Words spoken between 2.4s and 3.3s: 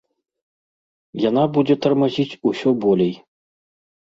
усё болей.